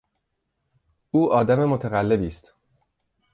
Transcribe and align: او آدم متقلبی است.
او 1.11 1.33
آدم 1.33 1.65
متقلبی 1.65 2.27
است. 2.27 2.53